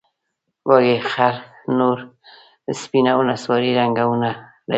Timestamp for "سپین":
2.81-3.05